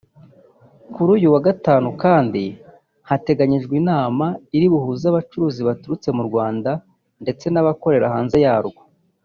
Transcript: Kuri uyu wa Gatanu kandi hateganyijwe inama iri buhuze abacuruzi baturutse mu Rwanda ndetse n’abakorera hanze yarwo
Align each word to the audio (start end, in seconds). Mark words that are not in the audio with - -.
Kuri 0.93 1.09
uyu 1.17 1.27
wa 1.33 1.41
Gatanu 1.47 1.87
kandi 2.03 2.43
hateganyijwe 3.09 3.73
inama 3.81 4.25
iri 4.55 4.67
buhuze 4.73 5.05
abacuruzi 5.07 5.61
baturutse 5.69 6.09
mu 6.17 6.23
Rwanda 6.29 6.71
ndetse 7.23 7.45
n’abakorera 7.49 8.13
hanze 8.15 8.37
yarwo 8.45 8.81